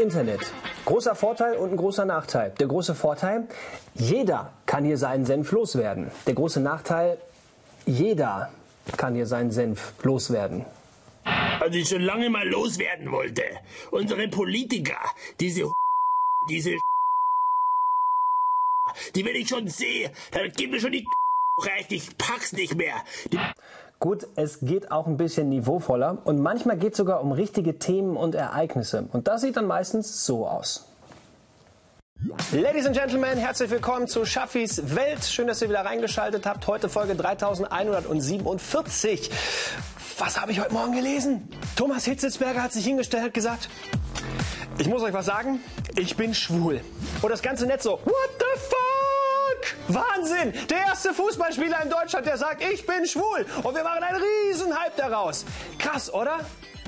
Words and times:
Internet. 0.00 0.40
Großer 0.84 1.14
Vorteil 1.14 1.56
und 1.56 1.72
ein 1.72 1.76
großer 1.76 2.04
Nachteil. 2.04 2.52
Der 2.58 2.66
große 2.66 2.94
Vorteil, 2.94 3.48
jeder 3.94 4.52
kann 4.66 4.84
hier 4.84 4.96
seinen 4.96 5.24
Senf 5.26 5.52
loswerden. 5.52 6.10
Der 6.26 6.34
große 6.34 6.60
Nachteil, 6.60 7.18
jeder 7.86 8.50
kann 8.96 9.14
hier 9.14 9.26
seinen 9.26 9.50
Senf 9.50 9.92
loswerden. 10.02 10.64
Was 11.58 11.74
ich 11.74 11.88
schon 11.88 12.02
lange 12.02 12.30
mal 12.30 12.48
loswerden 12.48 13.10
wollte. 13.10 13.42
Unsere 13.90 14.28
Politiker, 14.28 15.00
diese 15.40 15.72
diese 16.48 16.78
die 19.14 19.24
will 19.24 19.36
ich 19.36 19.48
schon 19.48 19.68
sehen. 19.68 20.10
Da 20.30 20.46
gib 20.48 20.70
mir 20.70 20.80
schon 20.80 20.92
die 20.92 21.06
recht, 21.60 21.92
ich 21.92 22.16
pack's 22.16 22.52
nicht 22.52 22.74
mehr. 22.74 23.04
Die 23.32 23.38
Gut, 24.00 24.28
es 24.36 24.60
geht 24.60 24.92
auch 24.92 25.08
ein 25.08 25.16
bisschen 25.16 25.48
niveauvoller 25.48 26.18
und 26.24 26.40
manchmal 26.40 26.76
geht 26.76 26.92
es 26.92 26.98
sogar 26.98 27.20
um 27.20 27.32
richtige 27.32 27.80
Themen 27.80 28.16
und 28.16 28.36
Ereignisse. 28.36 29.08
Und 29.12 29.26
das 29.26 29.40
sieht 29.40 29.56
dann 29.56 29.66
meistens 29.66 30.24
so 30.24 30.46
aus. 30.46 30.86
Ladies 32.52 32.86
and 32.86 32.96
Gentlemen, 32.96 33.38
herzlich 33.38 33.70
willkommen 33.70 34.06
zu 34.06 34.24
Schaffis 34.24 34.94
Welt. 34.94 35.24
Schön, 35.24 35.48
dass 35.48 35.60
ihr 35.62 35.68
wieder 35.68 35.84
reingeschaltet 35.84 36.46
habt. 36.46 36.64
Heute 36.68 36.88
Folge 36.88 37.16
3147. 37.16 39.32
Was 40.18 40.40
habe 40.40 40.52
ich 40.52 40.60
heute 40.60 40.74
Morgen 40.74 40.92
gelesen? 40.92 41.48
Thomas 41.74 42.04
Hitzelsberger 42.04 42.62
hat 42.62 42.72
sich 42.72 42.84
hingestellt, 42.84 43.24
hat 43.24 43.34
gesagt, 43.34 43.68
ich 44.78 44.86
muss 44.86 45.02
euch 45.02 45.12
was 45.12 45.26
sagen, 45.26 45.58
ich 45.96 46.16
bin 46.16 46.34
schwul. 46.34 46.82
Und 47.20 47.30
das 47.30 47.42
ganze 47.42 47.66
Netz 47.66 47.82
so, 47.82 47.98
what 48.04 48.30
the? 48.38 48.47
Wahnsinn! 49.88 50.52
Der 50.68 50.78
erste 50.78 51.14
Fußballspieler 51.14 51.82
in 51.82 51.90
Deutschland, 51.90 52.26
der 52.26 52.36
sagt, 52.36 52.62
ich 52.62 52.86
bin 52.86 53.06
schwul. 53.06 53.46
Und 53.62 53.74
wir 53.74 53.84
machen 53.84 54.02
einen 54.02 54.22
Riesenhype 54.22 54.92
daraus. 54.96 55.44
Krass, 55.78 56.12
oder? 56.12 56.40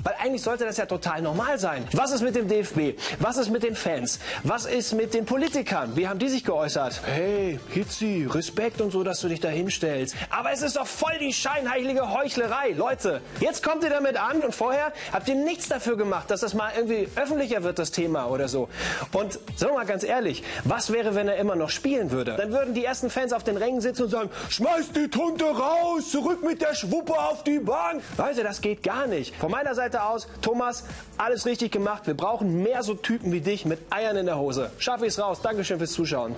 Weil 0.02 0.14
eigentlich 0.20 0.42
sollte 0.42 0.64
das 0.64 0.76
ja 0.76 0.86
total 0.86 1.22
normal 1.22 1.58
sein. 1.58 1.86
Was 1.92 2.12
ist 2.12 2.22
mit 2.22 2.34
dem 2.34 2.48
DFB? 2.48 2.98
Was 3.18 3.36
ist 3.36 3.50
mit 3.50 3.62
den 3.62 3.74
Fans? 3.74 4.18
Was 4.44 4.66
ist 4.66 4.92
mit 4.94 5.14
den 5.14 5.24
Politikern? 5.24 5.96
Wie 5.96 6.08
haben 6.08 6.18
die 6.18 6.28
sich 6.28 6.44
geäußert? 6.44 7.02
Hey, 7.04 7.60
Hitzi, 7.70 8.26
Respekt 8.30 8.80
und 8.80 8.90
so, 8.90 9.02
dass 9.02 9.20
du 9.20 9.28
dich 9.28 9.40
da 9.40 9.48
hinstellst. 9.48 10.14
Aber 10.30 10.52
es 10.52 10.62
ist 10.62 10.76
doch 10.76 10.86
voll 10.86 11.18
die 11.20 11.32
scheinheilige 11.32 12.12
Heuchlerei. 12.12 12.70
Leute, 12.70 13.20
jetzt 13.40 13.62
kommt 13.62 13.84
ihr 13.84 13.90
damit 13.90 14.16
an 14.16 14.40
und 14.40 14.54
vorher 14.54 14.92
habt 15.12 15.28
ihr 15.28 15.34
nichts 15.34 15.68
dafür 15.68 15.96
gemacht, 15.96 16.30
dass 16.30 16.40
das 16.40 16.54
mal 16.54 16.70
irgendwie 16.76 17.08
öffentlicher 17.16 17.62
wird, 17.62 17.78
das 17.78 17.90
Thema 17.90 18.26
oder 18.26 18.48
so. 18.48 18.68
Und 19.12 19.34
sagen 19.56 19.72
wir 19.72 19.78
mal 19.78 19.86
ganz 19.86 20.04
ehrlich, 20.04 20.42
was 20.64 20.92
wäre, 20.92 21.14
wenn 21.14 21.28
er 21.28 21.36
immer 21.36 21.56
noch 21.56 21.70
spielen 21.70 22.10
würde? 22.10 22.36
Dann 22.36 22.52
würden 22.52 22.74
die 22.74 22.84
ersten 22.84 23.10
Fans 23.10 23.32
auf 23.32 23.44
den 23.44 23.56
Rängen 23.56 23.80
sitzen 23.80 24.04
und 24.04 24.10
sagen, 24.10 24.30
schmeiß 24.48 24.92
die 24.92 25.08
Tunte 25.08 25.44
raus, 25.44 26.10
zurück 26.10 26.42
mit 26.42 26.62
der 26.62 26.74
Schwuppe 26.74 27.18
auf 27.18 27.44
die 27.44 27.58
Bank. 27.58 28.02
Leute, 28.16 28.42
das 28.42 28.60
geht 28.60 28.82
gar 28.82 29.06
nicht. 29.06 29.34
Von 29.36 29.50
meiner 29.50 29.74
Seite 29.74 29.89
Seite 29.90 30.04
aus, 30.04 30.28
Thomas, 30.40 30.84
alles 31.16 31.46
richtig 31.46 31.72
gemacht. 31.72 32.06
Wir 32.06 32.14
brauchen 32.14 32.62
mehr 32.62 32.84
so 32.84 32.94
Typen 32.94 33.32
wie 33.32 33.40
dich 33.40 33.64
mit 33.64 33.80
Eiern 33.90 34.16
in 34.16 34.26
der 34.26 34.38
Hose. 34.38 34.70
Schaffe 34.78 35.06
ich 35.06 35.14
es 35.14 35.18
raus. 35.18 35.42
Dankeschön 35.42 35.78
fürs 35.78 35.92
Zuschauen. 35.92 36.36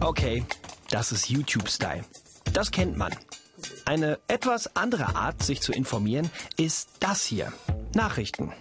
Okay, 0.00 0.44
das 0.88 1.12
ist 1.12 1.28
YouTube-Style. 1.28 2.04
Das 2.54 2.70
kennt 2.70 2.96
man. 2.96 3.14
Eine 3.84 4.18
etwas 4.26 4.74
andere 4.74 5.14
Art, 5.16 5.42
sich 5.42 5.60
zu 5.60 5.72
informieren, 5.72 6.30
ist 6.56 6.88
das 7.00 7.24
hier. 7.24 7.52
Nachrichten. 7.94 8.52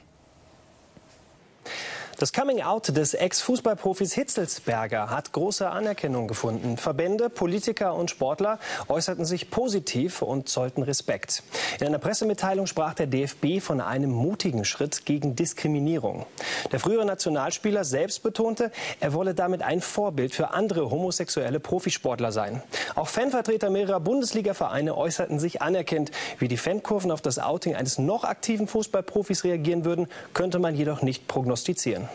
Das 2.24 2.32
Coming-out 2.32 2.96
des 2.96 3.16
Ex-Fußballprofis 3.16 4.14
Hitzelsberger 4.14 5.10
hat 5.10 5.34
große 5.34 5.70
Anerkennung 5.70 6.30
gefunden. 6.30 6.78
Verbände, 6.78 7.30
Politiker 7.30 7.96
und 7.96 8.12
Sportler 8.12 8.60
äußerten 8.88 9.26
sich 9.26 9.50
positiv 9.50 10.22
und 10.22 10.48
zollten 10.48 10.84
Respekt. 10.84 11.44
In 11.82 11.88
einer 11.88 12.00
Pressemitteilung 12.00 12.66
sprach 12.66 12.94
der 12.94 13.08
DFB 13.08 13.60
von 13.60 13.82
einem 13.82 14.10
mutigen 14.10 14.64
Schritt 14.64 15.06
gegen 15.06 15.36
Diskriminierung. 15.36 16.26
Der 16.72 16.80
frühere 16.80 17.04
Nationalspieler 17.06 17.84
selbst 17.84 18.24
betonte, 18.24 18.72
er 19.02 19.12
wolle 19.12 19.34
damit 19.34 19.62
ein 19.62 19.82
Vorbild 19.82 20.34
für 20.34 20.52
andere 20.52 20.90
homosexuelle 20.90 21.60
Profisportler 21.60 22.32
sein. 22.32 22.64
Auch 22.96 23.10
Fanvertreter 23.10 23.70
mehrerer 23.70 24.00
Bundesliga-Vereine 24.00 24.96
äußerten 24.96 25.40
sich 25.40 25.62
anerkennt. 25.62 26.12
Wie 26.40 26.48
die 26.48 26.56
Fankurven 26.56 27.12
auf 27.12 27.20
das 27.20 27.38
Outing 27.38 27.76
eines 27.76 27.98
noch 27.98 28.24
aktiven 28.24 28.70
Fußballprofis 28.70 29.44
reagieren 29.44 29.84
würden, 29.84 30.08
könnte 30.34 30.60
man 30.60 30.74
jedoch 30.74 31.02
nicht 31.02 31.28
prognostizieren. 31.28 32.08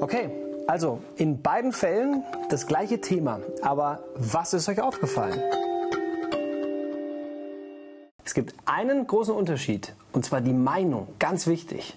Okay, 0.00 0.30
also 0.66 1.00
in 1.16 1.40
beiden 1.40 1.72
Fällen 1.72 2.22
das 2.50 2.66
gleiche 2.66 3.00
Thema. 3.00 3.40
Aber 3.62 4.00
was 4.14 4.52
ist 4.52 4.68
euch 4.68 4.80
aufgefallen? 4.80 5.40
Es 8.24 8.34
gibt 8.34 8.54
einen 8.66 9.06
großen 9.06 9.34
Unterschied, 9.34 9.94
und 10.12 10.24
zwar 10.24 10.40
die 10.40 10.52
Meinung, 10.52 11.08
ganz 11.18 11.46
wichtig. 11.46 11.96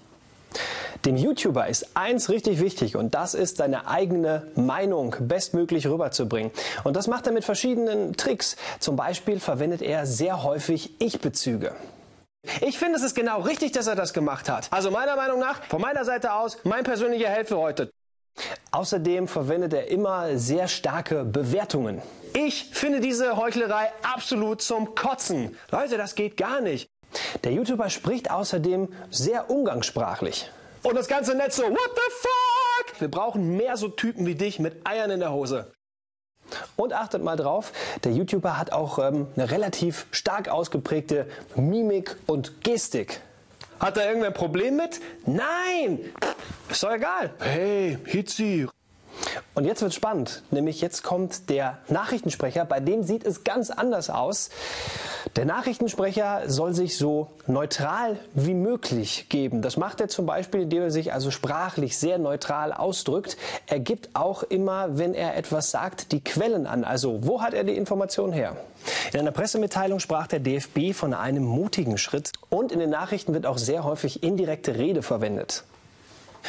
Dem 1.04 1.16
YouTuber 1.16 1.66
ist 1.68 1.96
eins 1.96 2.28
richtig 2.28 2.60
wichtig 2.60 2.96
und 2.96 3.14
das 3.14 3.34
ist 3.34 3.56
seine 3.56 3.86
eigene 3.86 4.46
Meinung 4.54 5.16
bestmöglich 5.20 5.86
rüberzubringen. 5.86 6.52
Und 6.84 6.94
das 6.94 7.06
macht 7.06 7.26
er 7.26 7.32
mit 7.32 7.44
verschiedenen 7.44 8.16
Tricks. 8.16 8.56
Zum 8.80 8.96
Beispiel 8.96 9.40
verwendet 9.40 9.82
er 9.82 10.06
sehr 10.06 10.42
häufig 10.42 10.94
Ich-Bezüge. 11.00 11.74
Ich 12.60 12.78
finde, 12.78 12.96
es 12.96 13.02
ist 13.02 13.14
genau 13.14 13.40
richtig, 13.40 13.72
dass 13.72 13.86
er 13.86 13.94
das 13.94 14.12
gemacht 14.12 14.48
hat. 14.48 14.68
Also 14.70 14.90
meiner 14.90 15.16
Meinung 15.16 15.38
nach, 15.40 15.62
von 15.64 15.80
meiner 15.80 16.04
Seite 16.04 16.32
aus, 16.34 16.58
mein 16.64 16.84
persönlicher 16.84 17.28
Held 17.28 17.48
für 17.48 17.58
heute. 17.58 17.90
Außerdem 18.70 19.28
verwendet 19.28 19.72
er 19.72 19.88
immer 19.88 20.38
sehr 20.38 20.68
starke 20.68 21.24
Bewertungen. 21.24 22.00
Ich 22.32 22.70
finde 22.72 23.00
diese 23.00 23.36
Heuchlerei 23.36 23.92
absolut 24.02 24.62
zum 24.62 24.94
Kotzen. 24.94 25.56
Leute, 25.70 25.96
das 25.96 26.14
geht 26.14 26.36
gar 26.36 26.60
nicht. 26.60 26.88
Der 27.44 27.52
YouTuber 27.52 27.90
spricht 27.90 28.30
außerdem 28.30 28.88
sehr 29.10 29.50
umgangssprachlich. 29.50 30.50
Und 30.82 30.94
das 30.96 31.08
ganze 31.08 31.34
Netz 31.34 31.56
so, 31.56 31.64
what 31.64 31.90
the 31.94 32.12
fuck? 32.20 33.00
Wir 33.00 33.10
brauchen 33.10 33.56
mehr 33.56 33.76
so 33.76 33.88
Typen 33.88 34.26
wie 34.26 34.34
dich 34.36 34.58
mit 34.58 34.86
Eiern 34.86 35.10
in 35.10 35.20
der 35.20 35.32
Hose. 35.32 35.72
Und 36.76 36.92
achtet 36.92 37.22
mal 37.22 37.36
drauf, 37.36 37.72
der 38.04 38.12
YouTuber 38.12 38.58
hat 38.58 38.72
auch 38.72 38.98
ähm, 38.98 39.26
eine 39.36 39.50
relativ 39.50 40.06
stark 40.10 40.48
ausgeprägte 40.48 41.26
Mimik 41.56 42.16
und 42.26 42.62
Gestik. 42.62 43.20
Hat 43.78 43.96
da 43.96 44.04
irgendwer 44.04 44.28
ein 44.28 44.34
Problem 44.34 44.76
mit? 44.76 45.00
Nein! 45.26 46.00
Ist 46.68 46.82
doch 46.82 46.92
egal. 46.92 47.30
Hey, 47.38 47.98
Hitzi. 48.04 48.68
Und 49.54 49.64
jetzt 49.64 49.82
wird 49.82 49.92
spannend, 49.92 50.42
nämlich 50.52 50.80
jetzt 50.80 51.02
kommt 51.02 51.50
der 51.50 51.78
Nachrichtensprecher, 51.88 52.64
bei 52.64 52.78
dem 52.78 53.02
sieht 53.02 53.26
es 53.26 53.42
ganz 53.42 53.70
anders 53.70 54.08
aus. 54.08 54.48
Der 55.34 55.44
Nachrichtensprecher 55.44 56.42
soll 56.46 56.72
sich 56.72 56.96
so 56.96 57.32
neutral 57.48 58.16
wie 58.32 58.54
möglich 58.54 59.26
geben. 59.28 59.60
Das 59.60 59.76
macht 59.76 60.00
er 60.00 60.08
zum 60.08 60.24
Beispiel, 60.24 60.62
indem 60.62 60.84
er 60.84 60.90
sich 60.92 61.12
also 61.12 61.32
sprachlich 61.32 61.98
sehr 61.98 62.18
neutral 62.18 62.72
ausdrückt. 62.72 63.36
Er 63.66 63.80
gibt 63.80 64.10
auch 64.14 64.44
immer, 64.44 64.98
wenn 64.98 65.14
er 65.14 65.36
etwas 65.36 65.72
sagt, 65.72 66.12
die 66.12 66.22
Quellen 66.22 66.68
an. 66.68 66.84
Also 66.84 67.26
wo 67.26 67.42
hat 67.42 67.52
er 67.52 67.64
die 67.64 67.76
Information 67.76 68.32
her? 68.32 68.56
In 69.12 69.18
einer 69.18 69.32
Pressemitteilung 69.32 69.98
sprach 69.98 70.28
der 70.28 70.40
DFB 70.40 70.94
von 70.94 71.12
einem 71.12 71.44
mutigen 71.44 71.98
Schritt 71.98 72.30
und 72.48 72.70
in 72.70 72.78
den 72.78 72.90
Nachrichten 72.90 73.34
wird 73.34 73.46
auch 73.46 73.58
sehr 73.58 73.82
häufig 73.82 74.22
indirekte 74.22 74.76
Rede 74.76 75.02
verwendet. 75.02 75.64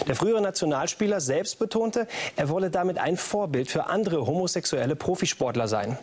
Der 0.07 0.15
frühere 0.15 0.41
Nationalspieler 0.41 1.19
selbst 1.21 1.59
betonte, 1.59 2.07
er 2.35 2.49
wolle 2.49 2.69
damit 2.69 2.97
ein 2.97 3.17
Vorbild 3.17 3.69
für 3.69 3.87
andere 3.87 4.25
homosexuelle 4.25 4.95
Profisportler 4.95 5.67
sein. 5.67 5.97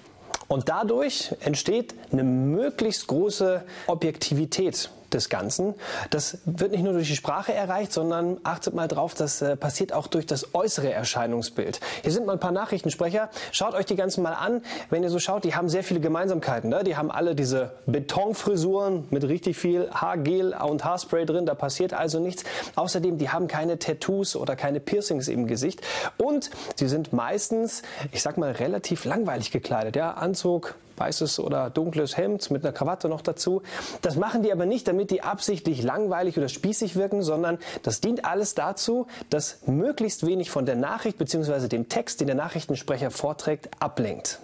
Und 0.47 0.69
dadurch 0.69 1.35
entsteht 1.41 1.95
eine 2.11 2.25
möglichst 2.25 3.07
große 3.07 3.65
Objektivität 3.87 4.91
des 5.15 5.29
Ganzen. 5.29 5.75
Das 6.11 6.39
wird 6.45 6.73
nicht 6.73 6.83
nur 6.83 6.93
durch 6.93 7.09
die 7.09 7.17
Sprache 7.17 7.53
erreicht, 7.53 7.93
sondern 7.93 8.39
achtet 8.43 8.75
mal 8.75 8.89
drauf, 8.89 9.15
das 9.15 9.43
äh, 9.43 9.57
passiert 9.57 9.93
auch 9.93 10.07
durch 10.07 10.27
das 10.27 10.55
äußere 10.55 10.93
Erscheinungsbild. 10.93 11.81
Hier 12.03 12.13
sind 12.13 12.27
mal 12.27 12.35
ein 12.35 12.41
paar 12.41 12.53
Nachrichtensprecher. 12.53 13.31
Schaut 13.53 13.75
euch 13.75 13.87
die 13.87 13.97
ganzen 13.97 14.23
mal 14.23 14.35
an. 14.35 14.63
Wenn 14.91 15.03
ihr 15.03 15.11
so 15.11 15.19
schaut, 15.19 15.45
die 15.45 15.55
haben 15.55 15.69
sehr 15.69 15.85
viele 15.85 16.01
Gemeinsamkeiten. 16.01 16.71
Ne? 16.71 16.85
Die 16.85 16.97
haben 16.97 17.11
alle 17.11 17.35
diese 17.35 17.73
Betonfrisuren 17.87 19.07
mit 19.11 19.25
richtig 19.25 19.57
viel 19.57 19.91
Haargel 19.91 20.55
und 20.55 20.85
Haarspray 20.85 21.25
drin. 21.25 21.47
Da 21.47 21.55
passiert 21.55 21.93
also 21.93 22.21
nichts. 22.21 22.45
Außerdem, 22.77 23.19
die 23.19 23.31
haben 23.31 23.49
keine 23.49 23.79
Tattoos 23.79 24.37
oder 24.37 24.57
keine 24.57 24.81
Piercings 24.81 25.29
im 25.29 25.47
Gesicht. 25.47 25.81
Und 26.17 26.51
sie 26.77 26.89
sind 26.89 27.13
meistens, 27.13 27.83
ich 28.13 28.23
sag 28.23 28.39
mal, 28.39 28.53
relativ 28.53 29.05
langweilig 29.05 29.51
gekleidet. 29.51 29.97
Ja, 29.97 30.13
Anzug, 30.13 30.75
weißes 30.99 31.41
oder 31.41 31.71
dunkles 31.71 32.17
Hemd 32.17 32.51
mit 32.51 32.65
einer 32.65 32.73
Krawatte 32.73 33.09
noch 33.09 33.23
dazu. 33.23 33.63
Das 34.03 34.17
machen 34.17 34.43
die 34.43 34.53
aber 34.53 34.67
nicht, 34.67 34.89
damit 34.89 35.11
die 35.11 35.23
absichtlich 35.23 35.83
langweilig 35.83 36.37
oder 36.39 36.49
spießig 36.49 36.97
wirken, 36.97 37.23
sondern 37.23 37.59
das 37.83 38.01
dient 38.01 38.25
alles 38.25 38.55
dazu, 38.55 39.07
dass 39.31 39.67
möglichst 39.67 40.27
wenig 40.27 40.51
von 40.51 40.67
der 40.67 40.77
Nachricht 40.77 41.19
bzw. 41.19 41.69
dem 41.69 41.89
Text, 41.89 42.21
den 42.21 42.27
der 42.27 42.37
Nachrichtensprecher 42.37 43.11
vorträgt, 43.11 43.69
ablenkt. 43.81 44.41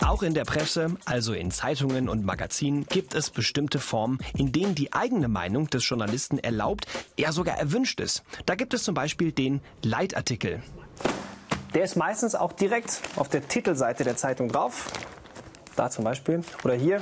Auch 0.00 0.22
in 0.22 0.32
der 0.32 0.44
Presse, 0.44 0.96
also 1.06 1.32
in 1.32 1.50
Zeitungen 1.50 2.08
und 2.08 2.24
Magazinen, 2.24 2.86
gibt 2.86 3.14
es 3.14 3.30
bestimmte 3.30 3.80
Formen, 3.80 4.18
in 4.36 4.52
denen 4.52 4.74
die 4.74 4.92
eigene 4.92 5.28
Meinung 5.28 5.68
des 5.68 5.88
Journalisten 5.88 6.38
erlaubt, 6.38 6.86
ja 7.18 7.32
sogar 7.32 7.58
erwünscht 7.58 8.00
ist. 8.00 8.22
Da 8.46 8.54
gibt 8.54 8.74
es 8.74 8.84
zum 8.84 8.94
Beispiel 8.94 9.32
den 9.32 9.60
Leitartikel. 9.82 10.62
Der 11.74 11.82
ist 11.82 11.96
meistens 11.96 12.34
auch 12.34 12.52
direkt 12.52 13.00
auf 13.16 13.28
der 13.28 13.46
Titelseite 13.46 14.04
der 14.04 14.16
Zeitung 14.16 14.48
drauf. 14.48 14.90
Da 15.78 15.90
zum 15.90 16.04
Beispiel. 16.04 16.42
Oder 16.64 16.74
hier, 16.74 17.00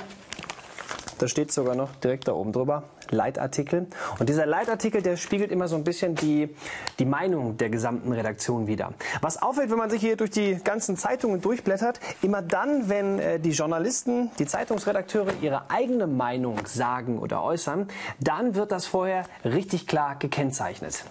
da 1.19 1.29
steht 1.29 1.51
sogar 1.51 1.75
noch 1.75 1.97
direkt 1.97 2.29
da 2.29 2.35
oben 2.35 2.53
drüber, 2.53 2.83
Leitartikel. 3.11 3.87
Und 4.19 4.29
dieser 4.29 4.45
Leitartikel, 4.45 5.01
der 5.01 5.17
spiegelt 5.17 5.51
immer 5.51 5.67
so 5.67 5.77
ein 5.77 5.85
bisschen 5.85 6.15
die, 6.15 6.55
die 6.99 7.07
Meinung 7.07 7.57
der 7.57 7.71
gesamten 7.71 8.13
Redaktion 8.13 8.67
wider. 8.67 8.93
Was 9.23 9.41
auffällt, 9.41 9.71
wenn 9.71 9.79
man 9.79 9.89
sich 9.89 10.03
hier 10.03 10.17
durch 10.17 10.31
die 10.31 10.57
ganzen 10.63 10.99
Zeitungen 10.99 11.41
durchblättert, 11.41 12.01
immer 12.21 12.43
dann, 12.43 12.91
wenn 12.91 13.19
äh, 13.19 13.41
die 13.41 13.53
Journalisten, 13.53 14.31
die 14.39 14.45
Zeitungsredakteure 14.45 15.33
ihre 15.41 15.71
eigene 15.71 16.07
Meinung 16.07 16.67
sagen 16.67 17.19
oder 17.19 17.43
äußern, 17.43 17.89
dann 18.21 18.55
wird 18.55 18.73
das 18.73 18.85
vorher 18.85 19.25
richtig 19.43 19.87
klar 19.87 20.17
gekennzeichnet. 20.17 21.05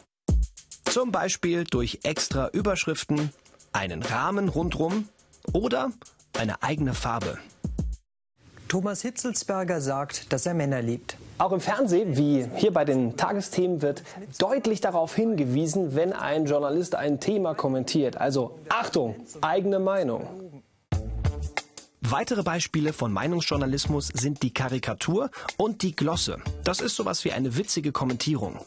Zum 0.83 1.11
Beispiel 1.11 1.63
durch 1.63 2.01
extra 2.03 2.49
Überschriften, 2.49 3.33
einen 3.73 4.03
Rahmen 4.03 4.49
rundrum 4.49 5.09
oder 5.51 5.89
eine 6.37 6.61
eigene 6.61 6.93
Farbe. 6.93 7.39
Thomas 8.67 9.01
Hitzelsberger 9.01 9.79
sagt, 9.79 10.33
dass 10.33 10.45
er 10.45 10.53
Männer 10.53 10.81
liebt. 10.81 11.17
Auch 11.37 11.51
im 11.51 11.59
Fernsehen, 11.59 12.17
wie 12.17 12.47
hier 12.55 12.71
bei 12.71 12.85
den 12.85 13.17
Tagesthemen, 13.17 13.81
wird 13.81 14.03
deutlich 14.39 14.81
darauf 14.81 15.15
hingewiesen, 15.15 15.95
wenn 15.95 16.13
ein 16.13 16.45
Journalist 16.45 16.95
ein 16.95 17.19
Thema 17.19 17.53
kommentiert. 17.53 18.17
Also 18.17 18.57
Achtung, 18.69 19.15
eigene 19.41 19.79
Meinung. 19.79 20.27
Weitere 22.01 22.43
Beispiele 22.43 22.93
von 22.93 23.11
Meinungsjournalismus 23.11 24.07
sind 24.07 24.43
die 24.43 24.53
Karikatur 24.53 25.29
und 25.57 25.81
die 25.81 25.95
Glosse. 25.95 26.37
Das 26.63 26.79
ist 26.79 26.95
sowas 26.95 27.25
wie 27.25 27.31
eine 27.31 27.57
witzige 27.57 27.91
Kommentierung. 27.91 28.59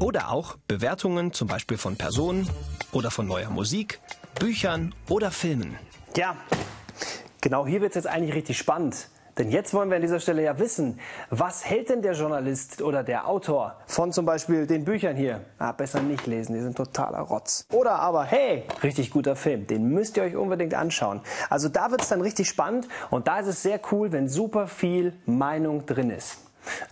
Oder 0.00 0.30
auch 0.30 0.56
Bewertungen 0.66 1.32
zum 1.32 1.48
Beispiel 1.48 1.76
von 1.76 1.96
Personen 1.96 2.48
oder 2.92 3.10
von 3.10 3.26
neuer 3.26 3.50
Musik, 3.50 4.00
Büchern 4.38 4.94
oder 5.08 5.30
Filmen. 5.30 5.78
Ja, 6.16 6.36
genau 7.44 7.66
hier 7.66 7.82
wird 7.82 7.90
es 7.90 7.96
jetzt 7.96 8.06
eigentlich 8.06 8.34
richtig 8.34 8.58
spannend. 8.58 9.08
Denn 9.36 9.50
jetzt 9.50 9.74
wollen 9.74 9.90
wir 9.90 9.96
an 9.96 10.02
dieser 10.02 10.20
Stelle 10.20 10.42
ja 10.42 10.58
wissen, 10.58 10.98
was 11.28 11.64
hält 11.64 11.90
denn 11.90 12.02
der 12.02 12.12
Journalist 12.12 12.80
oder 12.80 13.02
der 13.02 13.28
Autor 13.28 13.76
von 13.86 14.12
zum 14.12 14.24
Beispiel 14.24 14.66
den 14.66 14.84
Büchern 14.84 15.16
hier? 15.16 15.40
Ah, 15.58 15.72
besser 15.72 16.00
nicht 16.00 16.26
lesen, 16.26 16.54
die 16.54 16.60
sind 16.60 16.76
totaler 16.76 17.18
Rotz. 17.18 17.66
Oder 17.72 17.96
aber, 17.96 18.24
hey, 18.24 18.62
richtig 18.82 19.10
guter 19.10 19.36
Film, 19.36 19.66
den 19.66 19.88
müsst 19.88 20.16
ihr 20.16 20.22
euch 20.22 20.36
unbedingt 20.36 20.74
anschauen. 20.74 21.20
Also 21.50 21.68
da 21.68 21.90
wird 21.90 22.02
es 22.02 22.08
dann 22.08 22.20
richtig 22.20 22.48
spannend 22.48 22.88
und 23.10 23.28
da 23.28 23.40
ist 23.40 23.48
es 23.48 23.62
sehr 23.62 23.80
cool, 23.90 24.12
wenn 24.12 24.28
super 24.28 24.68
viel 24.68 25.12
Meinung 25.26 25.84
drin 25.84 26.10
ist. 26.10 26.38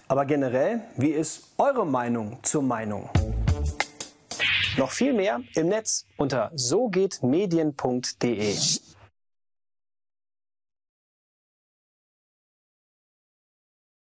Aber 0.09 0.27
generell, 0.27 0.81
wie 0.97 1.11
ist 1.11 1.45
eure 1.59 1.87
Meinung 1.87 2.39
zur 2.43 2.63
Meinung? 2.63 3.09
Noch 4.77 4.91
viel 4.91 5.13
mehr 5.13 5.41
im 5.55 5.69
Netz 5.69 6.07
unter 6.17 6.51
sogehtmedien.de. 6.55 8.55